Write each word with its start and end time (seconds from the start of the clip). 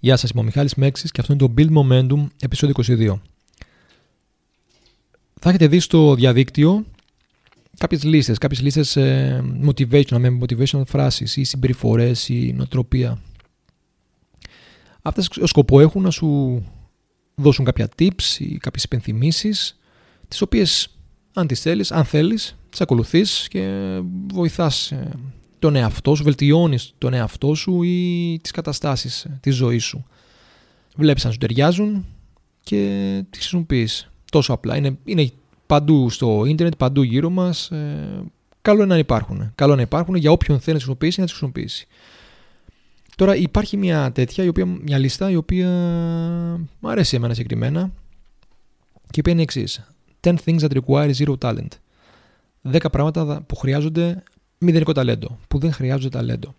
Γεια 0.00 0.16
σας, 0.16 0.30
είμαι 0.30 0.40
ο 0.40 0.44
Μιχάλης 0.44 0.74
Μέξης 0.74 1.10
και 1.10 1.20
αυτό 1.20 1.32
είναι 1.32 1.46
το 1.46 1.54
Build 1.56 1.76
Momentum 1.78 2.26
επεισόδιο 2.40 2.74
22. 2.86 3.20
Θα 5.40 5.48
έχετε 5.48 5.66
δει 5.66 5.80
στο 5.80 6.14
διαδίκτυο 6.14 6.84
κάποιες 7.78 8.04
λίστες, 8.04 8.38
κάποιες 8.38 8.60
λίστες 8.60 8.96
ε, 8.96 9.44
motivational, 9.64 10.18
με 10.18 10.38
motivational 10.40 10.86
φράσεις 10.86 11.36
ή 11.36 11.44
συμπεριφορές 11.44 12.28
ή 12.28 12.52
νοοτροπία. 12.56 13.22
Αυτές 15.02 15.28
ο 15.28 15.46
σκοπό 15.46 15.80
έχουν 15.80 16.02
να 16.02 16.10
σου 16.10 16.62
δώσουν 17.34 17.64
κάποια 17.64 17.88
tips 17.98 18.38
ή 18.38 18.56
κάποιες 18.56 18.84
υπενθυμίσεις 18.84 19.78
τις 20.28 20.40
οποίες 20.40 20.98
αν 21.32 21.46
τις 21.46 21.60
θέλεις, 21.60 21.92
αν 21.92 22.04
θέλεις, 22.04 22.56
τις 22.70 22.80
ακολουθείς 22.80 23.48
και 23.48 23.70
βοηθάς 24.32 24.92
ε, 24.92 25.10
τον 25.58 25.76
εαυτό 25.76 26.14
σου, 26.14 26.24
βελτιώνεις 26.24 26.94
τον 26.98 27.14
εαυτό 27.14 27.54
σου 27.54 27.82
ή 27.82 28.38
τις 28.42 28.50
καταστάσεις 28.50 29.26
της 29.40 29.54
ζωής 29.54 29.84
σου. 29.84 30.04
Βλέπεις 30.96 31.24
αν 31.24 31.32
σου 31.32 31.38
ταιριάζουν 31.38 32.04
και 32.62 32.76
τις 33.30 33.40
χρησιμοποιείς. 33.40 34.10
Τόσο 34.30 34.52
απλά. 34.52 34.76
Είναι, 34.76 34.98
είναι 35.04 35.30
παντού 35.66 36.10
στο 36.10 36.44
ίντερνετ, 36.46 36.76
παντού 36.76 37.02
γύρω 37.02 37.30
μας. 37.30 37.70
Ε, 37.70 38.22
καλό 38.62 38.82
είναι 38.82 38.92
να 38.92 38.98
υπάρχουν. 38.98 39.52
Καλό 39.54 39.74
να 39.74 39.82
υπάρχουν 39.82 40.14
για 40.14 40.30
όποιον 40.30 40.60
θέλει 40.60 40.76
να 40.76 40.78
τις 40.78 40.82
χρησιμοποιήσει, 40.82 41.20
να 41.20 41.26
τις 41.26 41.34
χρησιμοποιήσει. 41.34 41.86
Τώρα 43.16 43.36
υπάρχει 43.36 43.76
μια 43.76 44.12
τέτοια, 44.12 44.44
η 44.44 44.48
οποία, 44.48 44.66
μια 44.66 44.98
λίστα 44.98 45.30
η 45.30 45.36
οποία 45.36 45.68
μου 46.80 46.88
αρέσει 46.88 47.16
εμένα 47.16 47.34
συγκεκριμένα 47.34 47.90
και 49.10 49.20
η 49.20 49.22
είναι 49.28 49.42
εξής. 49.42 49.88
10 50.20 50.34
things 50.44 50.58
that 50.58 50.70
require 50.70 51.12
zero 51.14 51.34
talent. 51.38 51.68
10 52.72 52.78
πράγματα 52.92 53.42
που 53.46 53.56
χρειάζονται 53.56 54.22
μηδενικό 54.58 54.92
ταλέντο, 54.92 55.38
που 55.48 55.58
δεν 55.58 55.72
χρειάζονται 55.72 56.16
ταλέντο. 56.16 56.54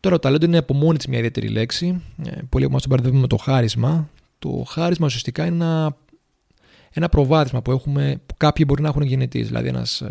Τώρα, 0.00 0.14
το 0.14 0.20
ταλέντο 0.20 0.46
είναι 0.46 0.58
από 0.58 0.74
μόνη 0.74 0.96
της 0.96 1.06
μια 1.06 1.18
ιδιαίτερη 1.18 1.48
λέξη. 1.48 2.02
Ε, 2.24 2.30
πολλοί 2.48 2.64
από 2.64 2.72
εμάς 2.72 2.82
το 2.82 2.88
μπερδεύουμε 2.88 3.20
με 3.20 3.26
το 3.26 3.36
χάρισμα. 3.36 4.08
Το 4.38 4.64
χάρισμα 4.68 5.06
ουσιαστικά 5.06 5.46
είναι 5.46 5.54
ένα, 5.54 5.96
ένα 6.92 7.08
προβάδισμα 7.08 7.62
που 7.62 7.70
έχουμε, 7.70 8.20
που 8.26 8.34
κάποιοι 8.36 8.64
μπορεί 8.68 8.82
να 8.82 8.88
έχουν 8.88 9.02
γεννητής. 9.02 9.46
Δηλαδή, 9.46 9.68
ένας 9.68 10.02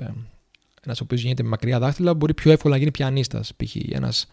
ένας 0.86 1.02
ο 1.02 1.04
οποίος 1.04 1.22
γίνεται 1.22 1.44
με 1.44 1.50
μακριά 1.50 1.80
δάχτυλα 1.80 2.14
μπορεί 2.14 2.34
πιο 2.34 2.52
εύκολα 2.52 2.74
να 2.74 2.80
γίνει 2.80 2.92
πιανίστας. 2.92 3.54
Π.χ. 3.58 3.76
ένας 3.76 4.28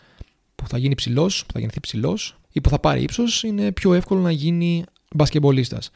που 0.54 0.68
θα 0.68 0.78
γίνει 0.78 0.94
ψηλός, 0.94 1.44
που 1.46 1.52
θα 1.52 1.58
γεννηθεί 1.58 1.80
ψηλός 1.80 2.36
ή 2.52 2.60
που 2.60 2.68
θα 2.68 2.78
πάρει 2.78 3.02
ύψος, 3.02 3.42
είναι 3.42 3.72
πιο 3.72 3.94
εύκολο 3.94 4.20
να 4.20 4.30
γίνει 4.30 4.84
μπασκεμπολίστας. 5.14 5.90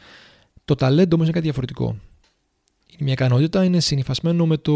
Το 0.65 0.75
ταλέντο 0.75 1.15
όμως 1.15 1.27
είναι 1.27 1.35
κάτι 1.35 1.45
διαφορετικό. 1.45 1.87
Είναι 2.87 3.01
μια 3.01 3.13
ικανότητα, 3.13 3.65
είναι 3.65 3.81
συνυφασμένο 3.81 4.47
με 4.47 4.57
το 4.57 4.73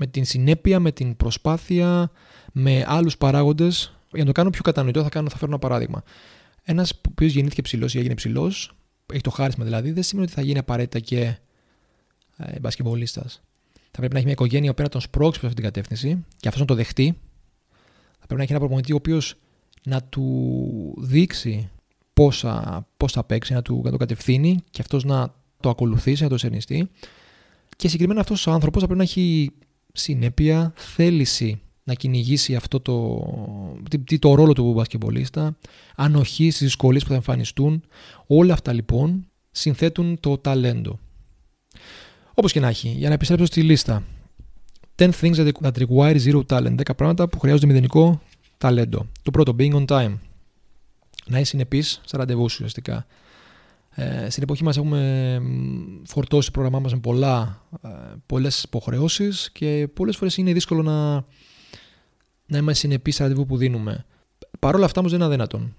με 0.00 0.06
την 0.06 0.24
συνέπεια, 0.24 0.80
με 0.80 0.92
την 0.92 1.16
προσπάθεια, 1.16 2.10
με 2.52 2.84
άλλους 2.86 3.16
παράγοντες. 3.16 3.94
Για 4.10 4.20
να 4.20 4.26
το 4.26 4.32
κάνω 4.32 4.50
πιο 4.50 4.62
κατανοητό, 4.62 5.02
θα, 5.02 5.08
κάνω, 5.08 5.28
θα 5.28 5.36
φέρω 5.36 5.50
ένα 5.50 5.60
παράδειγμα. 5.60 6.02
Ένας 6.62 6.90
ο 6.90 6.96
οποίος 7.10 7.32
γεννήθηκε 7.32 7.62
ψηλός 7.62 7.94
ή 7.94 7.98
έγινε 7.98 8.14
ψηλός, 8.14 8.72
έχει 9.12 9.20
το 9.22 9.30
χάρισμα 9.30 9.64
δηλαδή, 9.64 9.90
δεν 9.90 10.02
σημαίνει 10.02 10.26
ότι 10.26 10.36
θα 10.36 10.42
γίνει 10.42 10.58
απαραίτητα 10.58 10.98
και 10.98 11.38
ε, 12.36 12.58
μπασκεμπολίστα. 12.60 13.22
Θα 13.90 13.98
πρέπει 13.98 14.12
να 14.12 14.16
έχει 14.16 14.24
μια 14.24 14.32
οικογένεια 14.32 14.74
που 14.74 14.82
να 14.82 14.88
τον 14.88 15.00
σπρώξει 15.00 15.40
προς 15.40 15.50
αυτή 15.50 15.62
την 15.62 15.72
κατεύθυνση 15.72 16.24
και 16.36 16.48
αυτός 16.48 16.60
να 16.60 16.66
το 16.66 16.74
δεχτεί. 16.74 17.18
Θα 18.10 18.26
πρέπει 18.26 18.34
να 18.34 18.42
έχει 18.42 18.52
ένα 18.52 18.60
προπονητή 18.60 18.92
ο 18.92 18.96
οποίος 18.96 19.34
να 19.82 20.02
του 20.02 20.94
δείξει 20.98 21.70
πώ 22.12 23.08
θα 23.08 23.24
παίξει, 23.26 23.52
να, 23.52 23.62
του, 23.62 23.80
να 23.84 23.90
το 23.90 23.96
κατευθύνει 23.96 24.64
και 24.70 24.80
αυτός 24.80 25.04
να 25.04 25.34
το 25.60 25.68
ακολουθήσει, 25.68 26.22
να 26.22 26.28
το 26.28 26.38
σερνιστεί. 26.38 26.90
Και 27.76 27.88
συγκεκριμένα 27.88 28.20
αυτός 28.20 28.46
ο 28.46 28.50
άνθρωπος 28.50 28.80
θα 28.80 28.86
πρέπει 28.86 29.04
να 29.04 29.10
έχει 29.10 29.52
συνέπεια, 29.92 30.72
θέληση 30.76 31.60
να 31.84 31.94
κυνηγήσει 31.94 32.54
αυτό 32.54 32.80
το, 32.80 33.26
το 34.18 34.34
ρόλο 34.34 34.52
του 34.52 34.72
μπασκεμπολίστα, 34.72 35.56
ανοχή 35.96 36.50
στις 36.50 36.62
δυσκολίες 36.62 37.02
που 37.02 37.08
θα 37.08 37.14
εμφανιστούν. 37.14 37.82
Όλα 38.26 38.52
αυτά 38.52 38.72
λοιπόν 38.72 39.26
συνθέτουν 39.50 40.20
το 40.20 40.38
ταλέντο. 40.38 40.98
Όπως 42.34 42.52
και 42.52 42.60
να 42.60 42.68
έχει, 42.68 42.88
για 42.88 43.08
να 43.08 43.14
επιστρέψω 43.14 43.44
στη 43.46 43.62
λίστα. 43.62 44.02
10 44.96 45.10
things 45.20 45.52
that 45.62 45.72
require 45.72 46.18
zero 46.24 46.42
talent. 46.46 46.74
10 46.76 46.96
πράγματα 46.96 47.28
που 47.28 47.38
χρειάζονται 47.38 47.66
μηδενικό 47.66 48.20
ταλέντο. 48.58 49.06
Το 49.22 49.30
πρώτο, 49.30 49.56
being 49.58 49.72
on 49.72 49.84
time. 49.84 50.14
Να 51.26 51.38
είσαι 51.38 51.44
συνεπής 51.44 52.00
στα 52.04 52.18
ραντεβού 52.18 52.48
σου 52.48 52.56
ουσιαστικά. 52.58 53.06
Ε, 53.94 54.30
στην 54.30 54.42
εποχή 54.42 54.64
μας 54.64 54.76
έχουμε 54.76 55.42
φορτώσει 56.04 56.46
το 56.46 56.52
πρόγραμμά 56.52 56.78
μας 56.78 56.92
με 56.92 57.00
πολλά, 57.00 57.62
ε, 57.82 57.88
πολλές 58.26 58.62
υποχρεώσεις 58.62 59.50
και 59.52 59.88
πολλές 59.94 60.16
φορές 60.16 60.36
είναι 60.36 60.52
δύσκολο 60.52 60.82
να, 60.82 61.14
να 62.46 62.58
είμαστε 62.58 62.74
συνεπείς 62.74 63.14
σε 63.14 63.22
ραντεβού 63.22 63.46
που 63.46 63.56
δίνουμε. 63.56 64.04
Παρ' 64.58 64.74
όλα 64.74 64.84
αυτά 64.84 65.00
όμως 65.00 65.12
δεν 65.12 65.20
είναι 65.20 65.28
αδύνατον. 65.28 65.74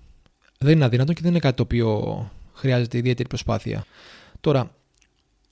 Δεν 0.59 0.75
είναι 0.75 0.85
αδύνατον 0.85 1.15
και 1.15 1.21
δεν 1.21 1.31
είναι 1.31 1.39
κάτι 1.39 1.55
το 1.55 1.63
οποίο 1.63 2.29
χρειάζεται 2.53 2.97
ιδιαίτερη 2.97 3.27
προσπάθεια. 3.27 3.85
Τώρα, 4.41 4.75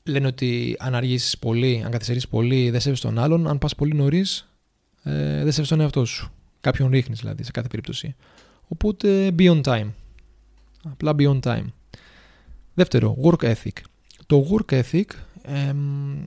λένε 0.04 0.28
ότι 0.28 0.76
αν 0.80 0.96
αργήσεις 0.96 1.38
πολύ, 1.38 1.82
αν 1.86 1.92
καθυστερείς 1.92 2.28
πολύ, 2.28 2.70
δεν 2.70 2.80
σέβεις 2.80 3.00
τον 3.00 3.20
άλλον. 3.20 3.48
Αν 3.48 3.58
πας 3.58 3.76
πολύ 3.76 3.94
νωρίς, 3.94 4.50
ε, 5.04 5.44
δεν 5.44 5.52
σέβεις 5.52 5.70
τον 5.70 5.80
εαυτό 5.80 6.06
σου. 6.06 6.32
Κάποιον 6.62 6.90
ρίχνεις 6.90 7.20
δηλαδή 7.20 7.44
σε 7.44 7.52
κάθε 7.52 7.68
περίπτωση. 7.68 8.16
Οπότε 8.68 9.36
be 9.38 9.52
on 9.52 9.62
time. 9.62 9.92
Απλά 10.84 11.16
be 11.18 11.30
on 11.30 11.40
time. 11.40 11.66
Δεύτερο, 12.80 13.18
work 13.24 13.54
ethic. 13.54 13.78
Το 14.26 14.48
work 14.52 14.82
ethic, 14.82 15.04
εμ, 15.42 16.24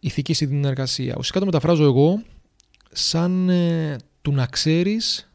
ηθική 0.00 0.32
συνεργασία. 0.32 1.10
Ουσιαστικά 1.10 1.38
το 1.38 1.44
μεταφράζω 1.44 1.84
εγώ 1.84 2.22
σαν 2.90 3.48
ε, 3.48 3.96
του 4.22 4.32
να 4.32 4.46
ξέρεις 4.46 5.30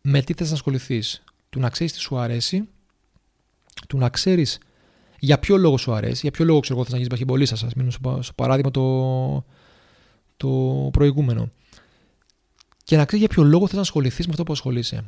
με 0.00 0.22
τι 0.22 0.32
θες 0.32 0.48
να 0.48 0.54
ασχοληθείς. 0.54 1.24
Του 1.50 1.60
να 1.60 1.70
ξέρεις 1.70 1.92
τι 1.92 1.98
σου 1.98 2.18
αρέσει, 2.18 2.68
του 3.88 3.98
να 3.98 4.08
ξέρεις 4.08 4.58
για 5.18 5.38
ποιο 5.38 5.56
λόγο 5.56 5.76
σου 5.78 5.92
αρέσει, 5.92 6.20
για 6.22 6.30
ποιο 6.30 6.44
λόγο 6.44 6.60
ξέρω 6.60 6.74
εγώ 6.74 6.84
θες 6.84 6.92
να 6.92 6.98
γίνεις 6.98 7.12
μπαχυμπολίστας 7.12 7.58
σας, 7.58 7.74
μείνω 7.74 7.90
στο, 7.90 8.20
παράδειγμα 8.34 8.70
το, 8.70 9.44
το 10.36 10.48
προηγούμενο. 10.92 11.50
Και 12.84 12.96
να 12.96 13.04
ξέρεις 13.04 13.26
για 13.26 13.34
ποιο 13.34 13.44
λόγο 13.44 13.66
θες 13.66 13.74
να 13.74 13.80
ασχοληθείς 13.80 14.26
με 14.26 14.30
αυτό 14.30 14.44
που 14.44 14.52
ασχολείσαι. 14.52 15.04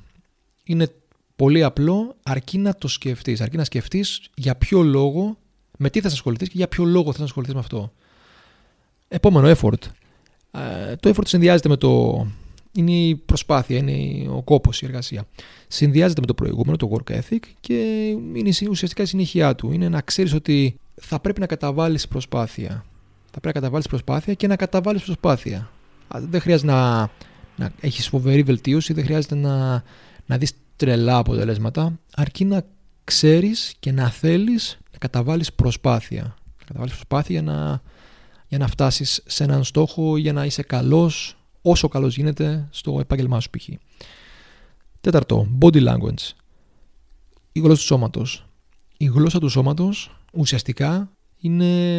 Είναι 0.65 0.93
Πολύ 1.39 1.63
απλό, 1.63 2.17
αρκεί 2.23 2.59
να 2.59 2.75
το 2.75 2.89
σκεφτείς. 2.89 3.41
Αρκεί 3.41 3.57
να 3.57 3.65
σκεφτείς 3.65 4.21
για 4.35 4.55
ποιο 4.57 4.83
λόγο, 4.83 5.37
με 5.79 5.91
τι 5.91 6.01
θα 6.01 6.09
ασχοληθείς 6.09 6.49
και 6.49 6.55
για 6.57 6.69
ποιο 6.69 6.85
λόγο 6.85 7.13
θα 7.13 7.25
ασχοληθείς 7.25 7.55
με 7.55 7.61
αυτό. 7.61 7.93
Επόμενο, 9.09 9.57
effort. 9.57 9.83
Ε, 10.51 10.97
το 10.97 11.11
effort 11.11 11.27
συνδυάζεται 11.27 11.69
με 11.69 11.77
το. 11.77 12.27
Είναι 12.73 12.93
η 12.93 13.17
προσπάθεια, 13.17 13.77
είναι 13.77 14.29
ο 14.29 14.43
κόπος, 14.43 14.83
η 14.83 14.87
εργασία. 14.87 15.27
Συνδυάζεται 15.69 16.21
με 16.21 16.27
το 16.27 16.35
προηγούμενο, 16.35 16.77
το 16.77 16.91
work 16.93 17.13
ethic 17.13 17.39
και 17.61 17.75
είναι 18.35 18.51
ουσιαστικά 18.69 19.03
η 19.03 19.07
συνέχεια 19.07 19.55
του. 19.55 19.73
Είναι 19.73 19.89
να 19.89 20.01
ξέρεις 20.01 20.33
ότι 20.33 20.79
θα 20.95 21.21
πρέπει 21.21 21.41
να 21.41 21.47
καταβάλεις 21.47 22.09
προσπάθεια. 22.09 22.85
Θα 23.31 23.41
πρέπει 23.41 23.47
να 23.47 23.53
καταβάλεις 23.53 23.87
προσπάθεια 23.87 24.35
και 24.35 24.47
να 24.47 24.57
καταβάλεις 24.57 25.03
προσπάθεια. 25.03 25.71
Δεν 26.15 26.41
χρειάζεται 26.41 26.73
να, 26.73 27.11
να 27.57 27.73
έχεις 27.81 28.09
φοβερή 28.09 28.43
βελτίωση, 28.43 28.93
δεν 28.93 29.05
χρειάζεται 29.05 29.35
να, 29.35 29.83
να 30.27 30.39
δεις 30.39 30.53
τρελά 30.79 31.17
αποτελέσματα, 31.19 31.99
αρκεί 32.15 32.45
να 32.45 32.65
ξέρεις 33.05 33.75
και 33.79 33.93
να 33.93 34.11
θέλεις 34.11 34.79
να 34.93 34.99
καταβάλεις 34.99 35.53
προσπάθεια. 35.53 36.23
Να 36.59 36.65
καταβάλεις 36.65 36.95
προσπάθεια 36.95 37.41
για 37.41 37.53
να, 37.53 37.83
για 38.49 38.59
να 38.59 38.67
φτάσεις 38.67 39.23
σε 39.27 39.45
έναν 39.45 39.65
στόχο, 39.65 40.17
για 40.17 40.33
να 40.33 40.45
είσαι 40.45 40.63
καλός, 40.63 41.37
όσο 41.63 41.89
καλός 41.89 42.17
γίνεται 42.17 42.69
στο 42.71 43.01
επάγγελμά 43.01 43.41
σου 43.41 43.51
π.χ. 43.51 43.69
Τέταρτο, 45.01 45.49
body 45.61 45.89
language. 45.89 46.33
Η 47.53 47.61
γλώσσα 47.61 47.81
του 47.81 47.87
σώματος. 47.87 48.47
Η 48.97 49.05
γλώσσα 49.05 49.39
του 49.39 49.49
σώματος 49.49 50.17
ουσιαστικά 50.33 51.11
είναι 51.41 51.97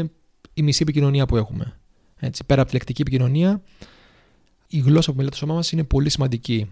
η 0.53 0.61
μισή 0.61 0.79
επικοινωνία 0.81 1.25
που 1.25 1.37
έχουμε. 1.37 1.79
Έτσι, 2.19 2.43
πέρα 2.45 2.61
από 2.61 2.69
τη 2.69 2.75
λεκτική 2.75 3.01
επικοινωνία, 3.01 3.61
η 4.67 4.79
γλώσσα 4.79 5.09
που 5.09 5.15
μιλάει 5.15 5.31
το 5.31 5.37
σώμα 5.37 5.53
μας 5.53 5.71
είναι 5.71 5.83
πολύ 5.83 6.09
σημαντική. 6.09 6.71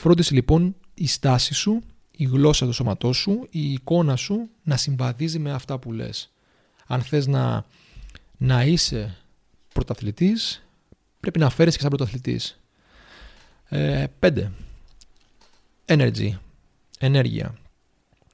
Φρόντισε 0.00 0.34
λοιπόν 0.34 0.76
η 0.94 1.06
στάση 1.06 1.54
σου, 1.54 1.82
η 2.10 2.24
γλώσσα 2.24 2.66
του 2.66 2.72
σώματός 2.72 3.16
σου, 3.16 3.46
η 3.50 3.72
εικόνα 3.72 4.16
σου 4.16 4.48
να 4.62 4.76
συμβαδίζει 4.76 5.38
με 5.38 5.52
αυτά 5.52 5.78
που 5.78 5.92
λες. 5.92 6.32
Αν 6.86 7.02
θες 7.02 7.26
να, 7.26 7.64
να 8.36 8.64
είσαι 8.64 9.16
πρωταθλητής, 9.72 10.66
πρέπει 11.20 11.38
να 11.38 11.50
φέρεις 11.50 11.74
και 11.74 11.80
σαν 11.80 11.90
πρωταθλητής. 11.90 12.60
Ε, 13.68 14.04
πέντε. 14.18 14.52
Energy. 15.84 16.30
Ενέργεια. 16.98 17.54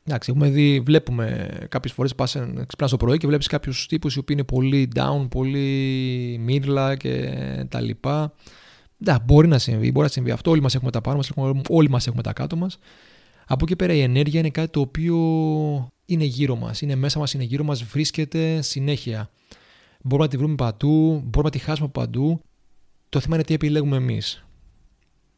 Εντάξει, 0.04 0.30
έχουμε 0.30 0.48
δει, 0.48 0.80
βλέπουμε 0.80 1.48
κάποιες 1.68 1.92
φορές 1.92 2.14
πας 2.14 2.36
ξυπνάς 2.66 2.90
το 2.90 2.96
πρωί 2.96 3.18
και 3.18 3.26
βλέπεις 3.26 3.46
κάποιους 3.46 3.86
τύπους 3.86 4.14
οι 4.14 4.18
οποίοι 4.18 4.36
είναι 4.38 4.46
πολύ 4.46 4.88
down, 4.94 5.26
πολύ 5.30 6.36
μύρλα 6.40 6.96
και 6.96 7.34
τα 7.68 7.80
λοιπά. 7.80 8.32
Ναι, 9.06 9.16
μπορεί 9.24 9.48
να 9.48 9.58
συμβεί, 9.58 9.90
μπορεί 9.90 10.06
να 10.06 10.12
συμβεί 10.12 10.30
αυτό. 10.30 10.50
Όλοι 10.50 10.60
μας 10.60 10.74
έχουμε 10.74 10.90
τα 10.90 11.00
πάνω 11.00 11.16
μας, 11.16 11.30
όλοι 11.68 11.88
μας 11.90 12.06
έχουμε 12.06 12.22
τα 12.22 12.32
κάτω 12.32 12.56
μας. 12.56 12.78
Από 13.46 13.64
εκεί 13.64 13.76
πέρα 13.76 13.92
η 13.92 14.00
ενέργεια 14.00 14.40
είναι 14.40 14.50
κάτι 14.50 14.70
το 14.70 14.80
οποίο 14.80 15.18
είναι 16.04 16.24
γύρω 16.24 16.56
μας, 16.56 16.80
είναι 16.80 16.94
μέσα 16.94 17.18
μας, 17.18 17.32
είναι 17.32 17.44
γύρω 17.44 17.64
μας, 17.64 17.84
βρίσκεται 17.84 18.62
συνέχεια. 18.62 19.30
Μπορούμε 20.02 20.24
να 20.24 20.30
τη 20.30 20.36
βρούμε 20.36 20.54
παντού, 20.54 21.10
μπορούμε 21.10 21.42
να 21.42 21.50
τη 21.50 21.58
χάσουμε 21.58 21.88
παντού. 21.88 22.40
Το 23.08 23.20
θέμα 23.20 23.34
είναι 23.34 23.44
τι 23.44 23.54
επιλέγουμε 23.54 23.96
εμείς. 23.96 24.44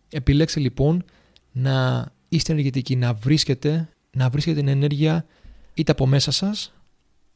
Επιλέξτε 0.09 0.61
λοιπόν 0.61 1.05
να 1.53 2.07
είστε 2.29 2.53
ενεργητικοί, 2.53 2.97
να 2.97 3.15
βρίσκετε, 3.15 3.89
να 4.11 4.29
βρίσκετε 4.29 4.59
την 4.59 4.69
ενέργεια 4.69 5.27
είτε 5.75 5.93
από 5.93 6.07
μέσα 6.07 6.31
σας, 6.31 6.75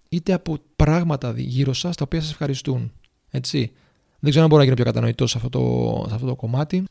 είτε 0.09 0.33
από 0.33 0.59
πράγματα 0.77 1.35
γύρω 1.37 1.73
σας 1.73 1.97
τα 1.97 2.05
οποία 2.05 2.21
σας 2.21 2.31
ευχαριστούν. 2.31 2.93
Έτσι. 3.31 3.73
Δεν 4.21 4.31
ξέρω 4.31 4.43
αν 4.43 4.51
μπορώ 4.51 4.59
να 4.59 4.65
γίνω 4.65 4.77
πιο 4.77 4.85
κατανοητό 4.85 5.27
σε 5.27 5.37
αυτό 5.37 5.49
το, 5.49 6.05
σε 6.09 6.15
αυτό 6.15 6.27
το 6.27 6.35
κομμάτι. 6.35 6.85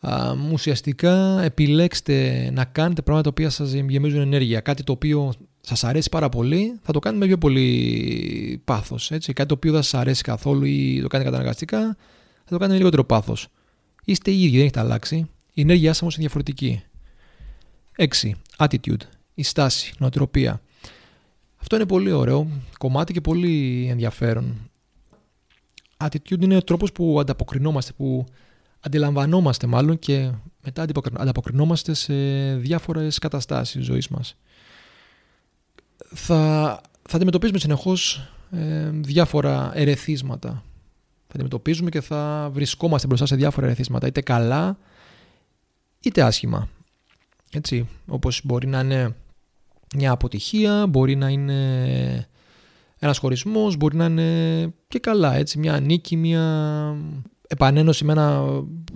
Α, 0.00 0.34
ουσιαστικά 0.52 1.42
επιλέξτε 1.42 2.50
να 2.52 2.64
κάνετε 2.64 3.02
πράγματα 3.02 3.22
τα 3.22 3.30
οποία 3.30 3.50
σας 3.50 3.72
γεμίζουν 3.72 4.20
ενέργεια. 4.20 4.60
Κάτι 4.60 4.82
το 4.82 4.92
οποίο 4.92 5.32
σας 5.60 5.84
αρέσει 5.84 6.08
πάρα 6.08 6.28
πολύ, 6.28 6.78
θα 6.82 6.92
το 6.92 6.98
κάνετε 6.98 7.20
με 7.20 7.26
πιο 7.26 7.38
πολύ 7.38 8.62
πάθος. 8.64 9.10
Έτσι. 9.10 9.32
Κάτι 9.32 9.48
το 9.48 9.54
οποίο 9.54 9.72
δεν 9.72 9.82
σας 9.82 10.00
αρέσει 10.00 10.22
καθόλου 10.22 10.64
ή 10.64 10.98
το 11.02 11.08
κάνετε 11.08 11.30
καταναγκαστικά, 11.30 11.78
θα 12.44 12.50
το 12.50 12.56
κάνετε 12.56 12.72
με 12.72 12.78
λιγότερο 12.78 13.04
πάθος. 13.04 13.48
Είστε 14.04 14.30
οι 14.30 14.42
ίδιοι, 14.42 14.50
δεν 14.50 14.60
έχετε 14.60 14.80
αλλάξει. 14.80 15.28
Η 15.52 15.60
ενέργειά 15.60 15.92
σας 15.92 16.02
όμως 16.02 16.14
είναι 16.14 16.22
διαφορετική. 16.22 16.82
6. 17.96 18.32
Attitude. 18.56 19.02
Η 19.34 19.42
στάση, 19.42 19.92
νοοτροπία. 19.98 20.60
Αυτό 21.56 21.76
είναι 21.76 21.86
πολύ 21.86 22.12
ωραίο 22.12 22.48
κομμάτι 22.78 23.12
και 23.12 23.20
πολύ 23.20 23.86
ενδιαφέρον. 23.90 24.70
Attitude 26.06 26.42
είναι 26.42 26.56
ο 26.56 26.62
τρόπος 26.62 26.92
που 26.92 27.20
ανταποκρινόμαστε, 27.20 27.92
που 27.92 28.24
αντιλαμβανόμαστε 28.80 29.66
μάλλον 29.66 29.98
και 29.98 30.30
μετά 30.62 30.86
ανταποκρινόμαστε 31.18 31.94
σε 31.94 32.14
διάφορες 32.54 33.18
καταστάσεις 33.18 33.74
της 33.74 33.84
ζωής 33.84 34.08
μας. 34.08 34.36
Θα, 36.14 36.80
θα 37.08 37.16
αντιμετωπίζουμε 37.16 37.58
συνεχώς 37.58 38.28
ε, 38.50 38.90
διάφορα 38.90 39.72
ερεθίσματα. 39.74 40.48
Θα 41.26 41.32
αντιμετωπίζουμε 41.34 41.90
και 41.90 42.00
θα 42.00 42.50
βρισκόμαστε 42.52 43.06
μπροστά 43.06 43.26
σε 43.26 43.36
διάφορα 43.36 43.66
ερεθίσματα, 43.66 44.06
είτε 44.06 44.20
καλά 44.20 44.78
είτε 46.00 46.22
άσχημα. 46.22 46.68
Έτσι, 47.50 47.88
όπως 48.06 48.40
μπορεί 48.44 48.66
να 48.66 48.80
είναι 48.80 49.14
μια 49.96 50.10
αποτυχία, 50.10 50.86
μπορεί 50.86 51.16
να 51.16 51.28
είναι 51.28 52.28
ένας 53.04 53.18
χωρισμός, 53.18 53.76
μπορεί 53.76 53.96
να 53.96 54.04
είναι 54.04 54.72
και 54.88 54.98
καλά, 54.98 55.34
έτσι, 55.34 55.58
μια 55.58 55.80
νίκη, 55.80 56.16
μια 56.16 56.96
επανένωση 57.46 58.04
με 58.04 58.12
ένα 58.12 58.44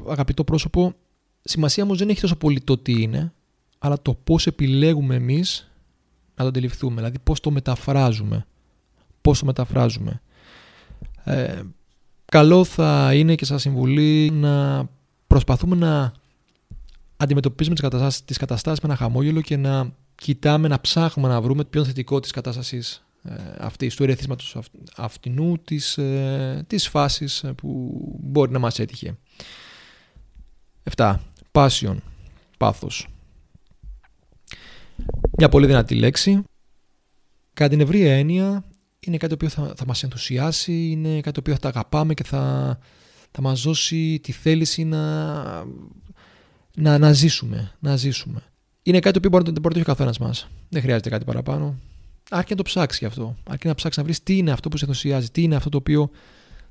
αγαπητό 0.08 0.44
πρόσωπο. 0.44 0.94
Σημασία 1.42 1.84
όμως 1.84 1.98
δεν 1.98 2.08
έχει 2.08 2.20
τόσο 2.20 2.36
πολύ 2.36 2.60
το 2.60 2.78
τι 2.78 3.02
είναι, 3.02 3.32
αλλά 3.78 4.02
το 4.02 4.14
πώς 4.14 4.46
επιλέγουμε 4.46 5.14
εμείς 5.14 5.70
να 6.34 6.42
το 6.42 6.48
αντιληφθούμε, 6.48 6.94
δηλαδή 6.94 7.18
πώς 7.18 7.40
το 7.40 7.50
μεταφράζουμε. 7.50 8.46
Πώς 9.20 9.38
το 9.38 9.46
μεταφράζουμε. 9.46 10.20
Ε, 11.24 11.60
καλό 12.24 12.64
θα 12.64 13.14
είναι 13.14 13.34
και 13.34 13.44
σαν 13.44 13.58
συμβουλή 13.58 14.30
να 14.30 14.84
προσπαθούμε 15.26 15.76
να 15.76 16.12
αντιμετωπίζουμε 17.16 17.74
τις 17.74 17.84
καταστάσεις, 17.84 18.24
τις 18.24 18.36
καταστάσεις 18.36 18.80
με 18.80 18.88
ένα 18.88 18.98
χαμόγελο 18.98 19.40
και 19.40 19.56
να 19.56 19.92
κοιτάμε, 20.14 20.68
να 20.68 20.80
ψάχνουμε 20.80 21.28
να 21.28 21.40
βρούμε 21.40 21.62
το 21.62 21.68
πιο 21.68 21.84
θετικό 21.84 22.20
της 22.20 22.30
κατάστασης 22.30 22.94
ε, 22.96 23.07
αυτής, 23.58 23.94
του 23.94 24.02
ερεθίσματος 24.02 24.56
αυτινού, 24.96 25.58
της, 25.64 25.98
ε, 25.98 26.64
της 26.66 26.88
φάσης 26.88 27.42
ε, 27.42 27.52
που 27.52 27.98
μπορεί 28.20 28.50
να 28.50 28.58
μας 28.58 28.78
έτυχε. 28.78 29.16
7. 30.96 31.16
Passion. 31.52 31.96
Πάθος. 32.58 33.08
Μια 35.38 35.48
πολύ 35.48 35.66
δυνατή 35.66 35.94
λέξη. 35.94 36.42
Κατά 37.54 37.70
την 37.70 37.80
ευρία 37.80 38.16
έννοια 38.16 38.64
είναι 39.00 39.16
κάτι 39.16 39.36
το 39.36 39.44
οποίο 39.44 39.48
θα, 39.48 39.74
θα 39.76 39.86
μας 39.86 40.02
ενθουσιάσει, 40.02 40.90
είναι 40.90 41.20
κάτι 41.20 41.32
το 41.32 41.40
οποίο 41.40 41.52
θα 41.52 41.58
τα 41.60 41.68
αγαπάμε 41.68 42.14
και 42.14 42.24
θα, 42.24 42.78
θα 43.30 43.42
μας 43.42 43.62
δώσει 43.62 44.20
τη 44.22 44.32
θέληση 44.32 44.84
να 44.84 45.42
να, 46.78 46.98
να 46.98 47.12
ζήσουμε. 47.12 47.72
Να 47.78 47.96
ζήσουμε. 47.96 48.42
Είναι 48.82 48.98
κάτι 48.98 49.12
το 49.12 49.18
οποίο 49.18 49.30
μπορεί 49.30 49.44
να 49.44 49.52
το 49.52 49.60
πρωτεύει 49.60 49.84
ο 49.84 49.86
καθένας 49.86 50.18
μας. 50.18 50.48
Δεν 50.68 50.82
χρειάζεται 50.82 51.08
κάτι 51.08 51.24
παραπάνω. 51.24 51.76
Αρκεί 52.30 52.50
να 52.50 52.56
το 52.56 52.62
ψάξεις 52.62 53.06
αυτό. 53.06 53.36
Αρκεί 53.48 53.66
να 53.66 53.74
ψάξεις 53.74 53.98
να 53.98 54.04
βρεις 54.04 54.22
τι 54.22 54.36
είναι 54.36 54.50
αυτό 54.50 54.68
που 54.68 54.76
σε 54.76 54.84
ενθουσιάζει, 54.84 55.30
τι 55.30 55.42
είναι 55.42 55.56
αυτό 55.56 55.68
το 55.68 55.76
οποίο, 55.76 56.10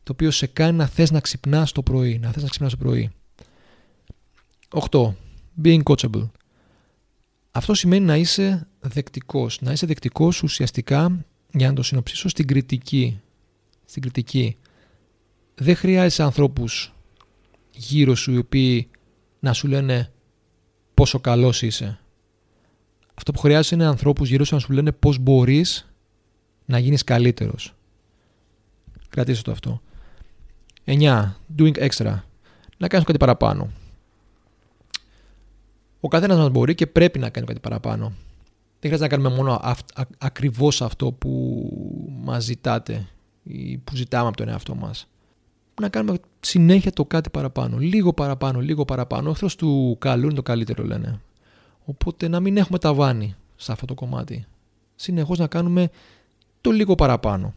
το 0.04 0.12
οποίο 0.12 0.31
σε 0.31 0.48
κάνει 0.48 0.77
να 0.77 0.88
θες 0.88 1.12
να 1.12 1.19
ξυπνάς 1.19 1.71
το 1.71 1.83
πρωί. 1.83 2.19
Να 2.19 2.31
θες 2.31 2.44
να 2.44 2.50
ξυπνάς 2.50 2.71
το 2.71 2.77
πρωί. 2.77 3.12
8. 4.69 5.13
Being 5.63 5.83
coachable. 5.83 6.30
Αυτό 7.51 7.74
σημαίνει 7.74 8.06
να 8.06 8.15
είσαι 8.18 8.68
δεκτικός. 8.80 9.62
Να 9.62 9.71
είσαι 9.71 9.86
δεκτικός 9.86 10.44
ουσιαστικά, 10.44 11.25
για 11.54 11.68
να 11.68 11.74
το 11.74 11.83
συνοψίσω, 11.83 12.30
στην 12.30 12.48
κριτική. 12.48 13.21
Στην 13.86 14.01
κριτική. 14.01 14.57
Δεν 15.56 15.75
χρειάζεσαι 15.75 16.24
ανθρώπους 16.24 16.94
γύρω 17.71 18.15
σου 18.15 18.31
οι 18.31 18.38
οποίοι 18.38 18.89
να 19.39 19.54
σου 19.54 19.68
λένε 19.68 20.12
πόσο 20.94 21.19
καλός 21.19 21.62
είσαι. 21.62 22.00
Αυτό 23.18 23.31
που 23.31 23.40
χρειάζεσαι 23.40 23.75
είναι 23.75 23.86
ανθρώπους 23.86 24.30
γύρω 24.30 24.44
σου 24.44 24.54
να 24.54 24.60
σου 24.60 24.72
λένε 24.74 24.92
πώς 24.92 25.18
μπορείς 25.18 25.88
να 26.66 26.78
γίνεις 26.80 27.04
καλύτερος. 27.04 27.74
Κρατήστε 29.10 29.42
το 29.42 29.52
αυτό. 29.52 29.81
9. 30.86 31.36
Doing 31.58 31.90
extra. 31.90 32.19
Να 32.78 32.88
κάνεις 32.88 33.06
κάτι 33.06 33.18
παραπάνω. 33.18 33.69
Ο 36.00 36.08
καθένας 36.08 36.38
μας 36.38 36.50
μπορεί 36.50 36.75
και 36.75 36.88
πρέπει 36.88 37.19
να 37.19 37.30
κάνει 37.30 37.48
κάτι 37.48 37.60
παραπάνω. 37.60 38.06
Δεν 38.80 38.92
χρειάζεται 38.92 39.04
να 39.04 39.08
κάνουμε 39.08 39.36
μόνο 39.36 39.62
ακριβώς 40.18 40.81
αυτό 40.81 41.12
που 41.12 41.69
μας 42.24 42.44
ζητάτε 42.44 43.08
ή 43.44 43.78
που 43.78 43.96
ζητάμε 43.96 44.28
από 44.28 44.38
τον 44.38 44.48
εαυτό 44.48 44.75
μας 44.75 45.08
να 45.81 45.90
κάνουμε 45.90 46.18
συνέχεια 46.40 46.92
το 46.92 47.06
κάτι 47.06 47.30
παραπάνω. 47.30 47.78
Λίγο 47.78 48.14
παραπάνω, 48.14 48.60
λίγο 48.60 48.86
παραπάνω. 48.86 49.36
Ο 49.42 49.48
του 49.58 49.96
καλού 50.00 50.25
είναι 50.25 50.34
το 50.34 50.44
καλύτερο 50.44 50.84
λένε. 50.84 51.19
Οπότε 51.89 52.28
να 52.28 52.39
μην 52.39 52.57
έχουμε 52.57 52.80
ταβάνι 52.80 53.36
σε 53.56 53.72
αυτό 53.72 53.86
το 53.86 53.94
κομμάτι. 53.94 54.45
Συνεχώς 54.95 55.38
να 55.38 55.48
κάνουμε 55.48 55.89
το 56.62 56.72
λίγο 56.72 56.95
παραπάνω. 56.95 57.54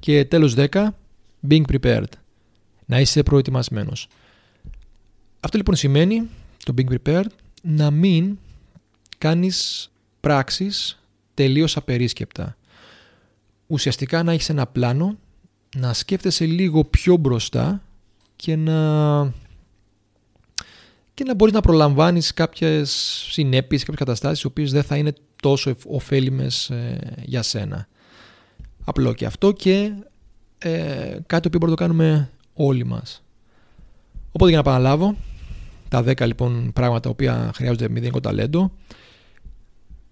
Και 0.00 0.24
τέλος 0.24 0.54
10, 0.56 0.88
being 1.48 1.62
prepared. 1.72 2.04
Να 2.86 3.00
είσαι 3.00 3.22
προετοιμασμένος. 3.22 4.08
Αυτό 5.40 5.56
λοιπόν 5.56 5.74
σημαίνει, 5.74 6.28
το 6.64 6.74
being 6.76 6.94
prepared, 6.94 7.26
να 7.62 7.90
μην 7.90 8.38
κάνεις 9.18 9.90
πράξεις 10.20 11.02
τελείως 11.34 11.76
απερίσκεπτα. 11.76 12.56
Ουσιαστικά 13.66 14.22
να 14.22 14.32
έχεις 14.32 14.48
ένα 14.48 14.66
πλάνο 14.66 15.18
να 15.76 15.92
σκέφτεσαι 15.92 16.44
λίγο 16.44 16.84
πιο 16.84 17.16
μπροστά 17.16 17.82
και 18.36 18.56
να, 18.56 19.20
και 21.22 21.28
να 21.28 21.34
μπορείς 21.34 21.54
να 21.54 21.60
προλαμβάνεις 21.60 22.34
κάποιες 22.34 22.90
συνέπειες, 23.30 23.80
κάποιες 23.80 23.98
καταστάσεις 23.98 24.42
οι 24.42 24.46
οποίες 24.46 24.72
δεν 24.72 24.82
θα 24.82 24.96
είναι 24.96 25.12
τόσο 25.42 25.74
ωφέλιμες 25.86 26.70
ε, 26.70 26.98
για 27.24 27.42
σένα. 27.42 27.88
Απλό 28.84 29.12
και 29.12 29.26
αυτό 29.26 29.52
και 29.52 29.92
ε, 30.58 31.16
κάτι 31.26 31.50
που 31.50 31.58
μπορούμε 31.58 31.70
να 31.70 31.76
το 31.76 31.82
κάνουμε 31.82 32.30
όλοι 32.54 32.84
μας. 32.84 33.22
Οπότε 34.26 34.50
για 34.50 34.62
να 34.62 34.70
επαναλάβω, 34.70 35.16
τα 35.88 36.00
10 36.00 36.26
λοιπόν 36.26 36.72
πράγματα 36.72 37.00
τα 37.00 37.10
οποία 37.10 37.50
χρειάζονται 37.54 37.88
μηδενικό 37.88 38.20
ταλέντο, 38.20 38.72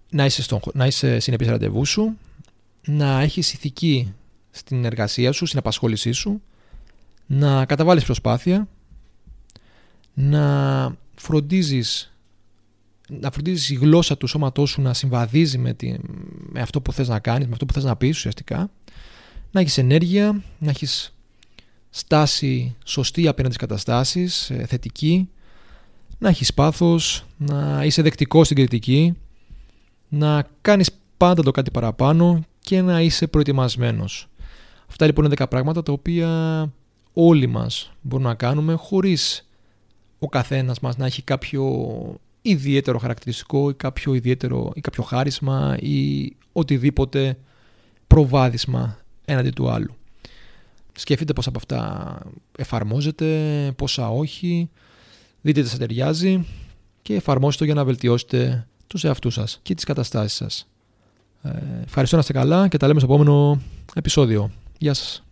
να 0.09 0.25
είσαι, 0.25 0.41
στον, 0.41 0.59
να 0.73 0.85
είσαι 0.85 1.19
συνεπής 1.19 1.47
ραντεβού 1.47 1.85
σου, 1.85 2.17
να 2.85 3.21
έχεις 3.21 3.53
ηθική 3.53 4.13
στην 4.51 4.85
εργασία 4.85 5.31
σου, 5.31 5.45
στην 5.45 5.59
απασχόλησή 5.59 6.11
σου, 6.11 6.41
να 7.25 7.65
καταβάλεις 7.65 8.03
προσπάθεια, 8.03 8.67
να 10.13 10.97
φροντίζεις, 11.15 12.13
να 13.09 13.31
φροντίζεις 13.31 13.69
η 13.69 13.75
γλώσσα 13.75 14.17
του 14.17 14.27
σώματός 14.27 14.69
σου 14.69 14.81
να 14.81 14.93
συμβαδίζει 14.93 15.57
με, 15.57 15.73
τη, 15.73 15.93
με 16.49 16.61
αυτό 16.61 16.81
που 16.81 16.93
θες 16.93 17.07
να 17.07 17.19
κάνεις, 17.19 17.45
με 17.45 17.51
αυτό 17.51 17.65
που 17.65 17.73
θες 17.73 17.83
να 17.83 17.95
πεις 17.95 18.17
ουσιαστικά, 18.17 18.69
να 19.51 19.59
έχεις 19.59 19.77
ενέργεια, 19.77 20.43
να 20.59 20.69
έχεις 20.69 21.15
στάση 21.89 22.75
σωστή 22.85 23.27
απέναντι 23.27 23.53
στις 23.55 23.67
καταστάσεις, 23.67 24.49
ε, 24.49 24.65
θετική, 24.65 25.29
να 26.17 26.29
έχεις 26.29 26.53
πάθος, 26.53 27.25
να 27.37 27.85
είσαι 27.85 28.01
δεκτικός 28.01 28.45
στην 28.45 28.57
κριτική, 28.57 29.17
να 30.09 30.47
κάνεις 30.61 30.91
πάντα 31.17 31.43
το 31.43 31.51
κάτι 31.51 31.71
παραπάνω 31.71 32.43
και 32.59 32.81
να 32.81 33.01
είσαι 33.01 33.27
προετοιμασμένος. 33.27 34.27
Αυτά 34.89 35.05
λοιπόν 35.05 35.25
είναι 35.25 35.33
10 35.37 35.45
πράγματα 35.49 35.83
τα 35.83 35.91
οποία 35.91 36.29
όλοι 37.13 37.47
μας 37.47 37.91
μπορούμε 38.01 38.29
να 38.29 38.35
κάνουμε 38.35 38.73
χωρίς 38.73 39.49
ο 40.23 40.27
καθένας 40.29 40.79
μας 40.79 40.97
να 40.97 41.05
έχει 41.05 41.21
κάποιο 41.21 41.85
ιδιαίτερο 42.41 42.97
χαρακτηριστικό 42.97 43.69
ή 43.69 43.73
κάποιο 43.73 44.13
ιδιαίτερο 44.13 44.71
ή 44.75 44.81
κάποιο 44.81 45.03
χάρισμα 45.03 45.77
ή 45.79 46.31
οτιδήποτε 46.51 47.37
προβάδισμα 48.07 48.97
έναντι 49.25 49.49
του 49.49 49.69
άλλου. 49.69 49.95
Σκεφτείτε 50.93 51.33
πώς 51.33 51.47
από 51.47 51.57
αυτά 51.57 52.19
εφαρμόζετε, 52.57 53.27
πόσα 53.75 54.09
όχι, 54.09 54.69
δείτε 55.41 55.61
τι 55.61 55.67
σας 55.67 55.77
ταιριάζει 55.77 56.45
και 57.01 57.15
εφαρμόστε 57.15 57.59
το 57.59 57.65
για 57.65 57.73
να 57.73 57.85
βελτιώσετε 57.85 58.67
τους 58.87 59.03
εαυτούς 59.03 59.33
σας 59.33 59.59
και 59.61 59.75
τις 59.75 59.83
καταστάσεις 59.83 60.37
σας. 60.37 60.67
Ε, 61.41 61.49
ευχαριστώ 61.83 62.15
να 62.15 62.21
είστε 62.21 62.33
καλά 62.33 62.67
και 62.67 62.77
τα 62.77 62.87
λέμε 62.87 62.99
στο 62.99 63.13
επόμενο 63.13 63.61
επεισόδιο. 63.95 64.51
Γεια 64.77 64.93
σας. 64.93 65.23